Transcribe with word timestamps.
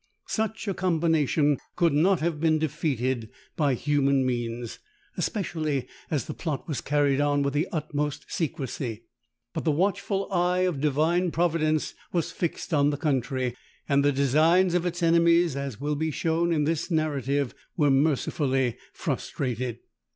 Such 0.25 0.67
a 0.67 0.73
combination 0.73 1.57
could 1.75 1.93
not 1.93 2.21
have 2.21 2.39
been 2.39 2.57
defeated 2.57 3.29
by 3.55 3.75
human 3.75 4.25
means, 4.25 4.79
especially 5.15 5.85
as 6.09 6.25
the 6.25 6.33
plot 6.33 6.67
was 6.67 6.81
carried 6.81 7.21
on 7.21 7.43
with 7.43 7.53
the 7.53 7.67
utmost 7.71 8.25
secresy: 8.27 9.03
but 9.53 9.63
the 9.63 9.69
watchful 9.69 10.27
eye 10.33 10.61
of 10.61 10.81
divine 10.81 11.29
providence 11.29 11.93
was 12.11 12.31
fixed 12.31 12.73
on 12.73 12.89
the 12.89 12.97
country, 12.97 13.55
and 13.87 14.03
the 14.03 14.11
designs 14.11 14.73
of 14.73 14.87
its 14.87 15.03
enemies, 15.03 15.55
as 15.55 15.79
will 15.79 15.93
be 15.95 16.09
shown 16.09 16.51
in 16.51 16.63
this 16.63 16.89
narrative, 16.89 17.53
were 17.77 17.91
mercifully 17.91 18.77
frustrated. 18.93 19.81